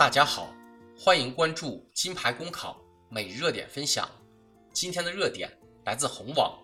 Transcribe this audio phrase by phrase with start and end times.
[0.00, 0.48] 大家好，
[0.98, 4.10] 欢迎关注金牌公考每日热点分享。
[4.72, 5.46] 今天的热点
[5.84, 6.58] 来自红网，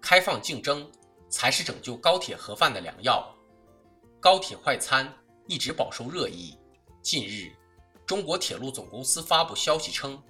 [0.00, 0.88] 开放竞争
[1.28, 3.28] 才是拯救高铁盒饭的良药。
[4.20, 5.12] 高铁快餐
[5.48, 6.56] 一直饱受热议。
[7.02, 7.50] 近日，
[8.06, 10.22] 中国铁路总公司发布消息称，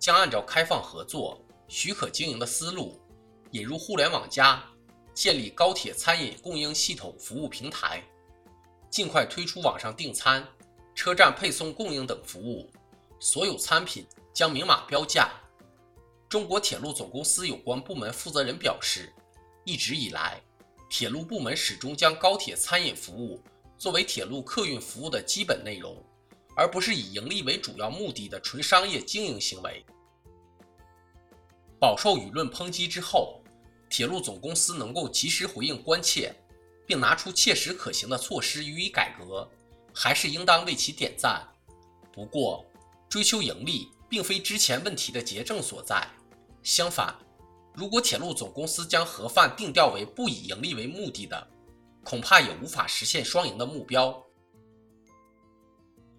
[0.00, 3.00] 将按照开放合作、许可经营的思路，
[3.52, 4.60] 引入互联网加，
[5.14, 8.02] 建立高铁餐饮供应系统服务平台，
[8.90, 10.44] 尽快推出网上订餐。
[10.98, 12.68] 车站配送供应等服务，
[13.20, 15.30] 所有餐品将明码标价。
[16.28, 19.12] 中国铁路总公司有关部门负责人表示，
[19.64, 20.42] 一直以来，
[20.90, 23.40] 铁路部门始终将高铁餐饮服务
[23.78, 26.04] 作为铁路客运服务的基本内容，
[26.56, 29.86] 而不是以盈利为主要目的的纯商业经营行为。
[31.78, 33.40] 饱受舆论抨击之后，
[33.88, 36.34] 铁路总公司能够及时回应关切，
[36.84, 39.48] 并拿出切实可行的措施予以改革。
[40.00, 41.44] 还是应当为其点赞。
[42.12, 42.64] 不过，
[43.08, 46.08] 追求盈利并非之前问题的结症所在。
[46.62, 47.12] 相反，
[47.74, 51.48] 如果铁路总公司将盒饭定调为不以盈利为目的的，
[52.04, 54.24] 恐怕也无法实现双赢的目标。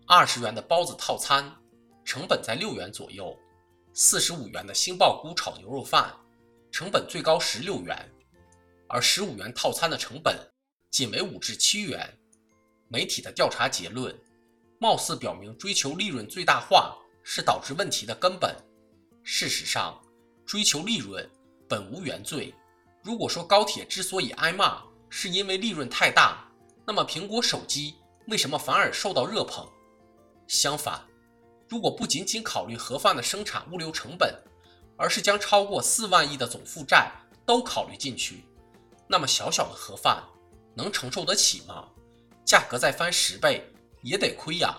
[0.05, 1.49] 二十元的包子套餐
[2.03, 3.33] 成本在六元左右，
[3.93, 6.13] 四十五元的杏鲍菇炒牛肉饭
[6.69, 8.11] 成本最高十六元，
[8.89, 10.37] 而十五元套餐的成本
[10.91, 12.18] 仅为五至七元。
[12.89, 14.13] 媒体的调查结论，
[14.79, 18.55] 貌似表明追求利润最大化是导致问题的根本。
[19.23, 20.01] 事实上，
[20.45, 21.29] 追求利润
[21.67, 22.53] 本无原罪。
[23.03, 26.45] 如果说高铁之所以挨骂是因为利润太大，
[26.85, 29.67] 那么苹果手机为什么反而受到热捧？
[30.47, 30.99] 相反，
[31.67, 34.33] 如果不仅仅考虑盒饭的生产物流成本，
[34.97, 37.11] 而是将超过四万亿的总负债
[37.45, 38.43] 都考虑进去，
[39.07, 40.23] 那么小小的盒饭
[40.75, 41.87] 能承受得起吗？
[42.49, 43.63] 价格再翻十倍
[44.01, 44.75] 也得亏呀！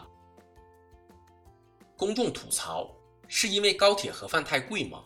[1.96, 2.92] 公众吐槽
[3.28, 5.04] 是因为高铁盒饭太贵吗？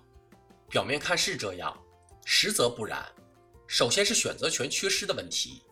[0.70, 1.78] 表面看是这样，
[2.24, 3.04] 实则不然。
[3.66, 5.62] 首先是选择权缺失的问题，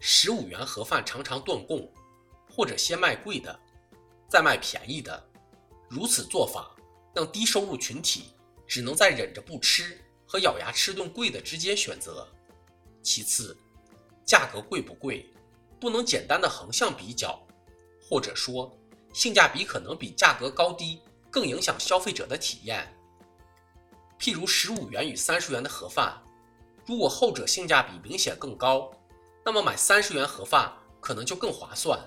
[0.00, 1.92] 十五元盒饭常常断供，
[2.48, 3.60] 或者先卖贵的，
[4.26, 5.30] 再卖便宜的。
[5.90, 6.74] 如此做法
[7.14, 8.32] 让低收入群体
[8.66, 12.26] 只能在忍着不吃和咬牙吃顿贵的之间选择。
[13.02, 13.54] 其次，
[14.24, 15.30] 价格贵不贵？
[15.84, 17.38] 不能简单的横向比较，
[18.00, 18.74] 或者说
[19.12, 20.98] 性价比可能比价格高低
[21.30, 22.90] 更影响消费者的体验。
[24.18, 26.18] 譬如十五元与三十元的盒饭，
[26.86, 28.90] 如果后者性价比明显更高，
[29.44, 30.72] 那么买三十元盒饭
[31.02, 32.00] 可能就更划算。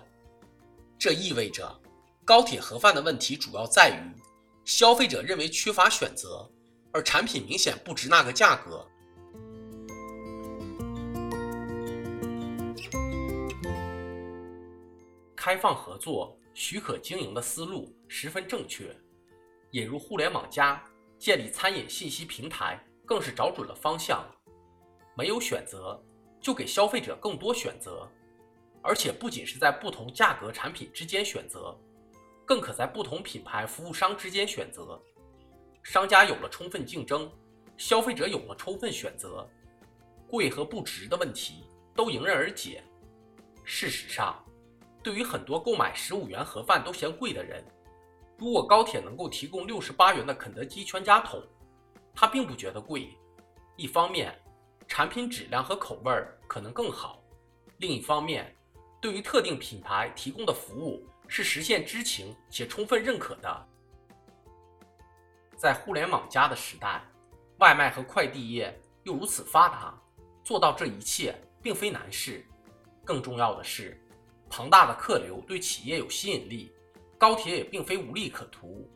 [0.98, 1.80] 这意味着
[2.26, 4.20] 高铁盒饭的问题主要在于
[4.66, 6.50] 消费者认为缺乏选择，
[6.92, 8.84] 而产品明显不值那个价格。
[15.48, 18.94] 开放合作、许可经营的思路十分正确，
[19.72, 20.84] 引入互联网加、
[21.18, 24.30] 建立餐饮信息平台更是找准了方向。
[25.16, 26.04] 没有选择，
[26.42, 28.06] 就给消费者更多选择，
[28.82, 31.74] 而且不仅是在不同价格产品之间选择，
[32.46, 35.02] 更可在不同品牌服务商之间选择。
[35.82, 37.32] 商家有了充分竞争，
[37.78, 39.50] 消费者有了充分选择，
[40.30, 41.64] 贵和不值的问题
[41.96, 42.84] 都迎刃而解。
[43.64, 44.44] 事实上，
[45.08, 47.64] 对于很多购买十五元盒饭都嫌贵的人，
[48.38, 51.42] 如果高铁能够提供六十八元的肯德基全家桶，
[52.14, 53.18] 他并不觉得贵。
[53.78, 54.38] 一方面，
[54.86, 56.12] 产品质量和口味
[56.46, 57.24] 可能更好；
[57.78, 58.54] 另一方面，
[59.00, 63.68] 对于特定品牌提供的服务是实现知情且充分认可的。
[65.56, 67.02] 在互联网加的时代，
[67.60, 69.98] 外卖和快递业又如此发达，
[70.44, 72.46] 做到这一切并非难事。
[73.06, 73.98] 更重要的是。
[74.50, 76.72] 庞大的客流对企业有吸引力，
[77.18, 78.90] 高铁也并非无利可图。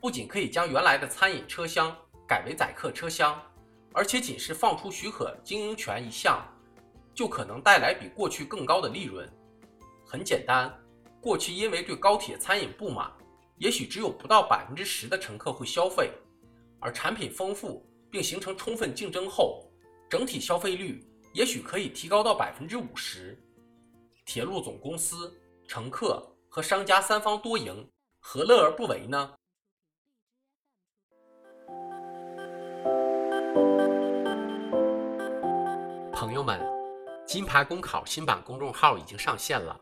[0.00, 1.94] 不仅可以将原来的餐饮车厢
[2.26, 3.40] 改为载客车厢，
[3.92, 6.42] 而且仅是放出许可经营权一项，
[7.14, 9.28] 就可能带来比过去更高的利润。
[10.06, 10.72] 很简单，
[11.20, 13.12] 过去因为对高铁餐饮不满，
[13.58, 16.10] 也许只有不到百分之十的乘客会消费，
[16.80, 19.70] 而产品丰富并形成充分竞争后，
[20.08, 21.04] 整体消费率
[21.34, 23.38] 也许可以提高到百分之五十。
[24.32, 25.36] 铁路总公司、
[25.66, 27.90] 乘客和商家三方多赢，
[28.20, 29.34] 何乐而不为呢？
[36.12, 36.60] 朋友们，
[37.26, 39.76] 金牌公考新版公众号已经上线了。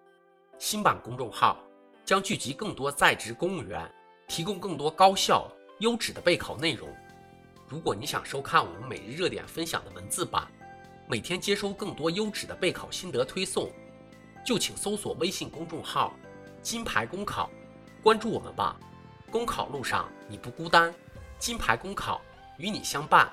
[0.59, 1.63] 新版公众号
[2.07, 3.87] 将聚集更多在职公务员，
[4.29, 5.47] 提供更多高效
[5.81, 6.89] 优质的备考内容。
[7.69, 10.51] 如果你想收看我们每日热点分享的文字版，
[11.07, 13.71] 每天接收更多优质的备考心得推送。
[14.45, 16.15] 就请搜索微信公众号
[16.63, 17.51] “金牌公考”，
[18.03, 18.77] 关注我们吧，
[19.31, 20.95] 公考路上你不孤单，
[21.39, 22.21] 金牌公考
[22.57, 23.31] 与你相伴。